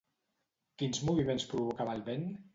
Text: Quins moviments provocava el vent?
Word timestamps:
Quins 0.83 1.03
moviments 1.11 1.47
provocava 1.53 1.95
el 1.99 2.05
vent? 2.11 2.29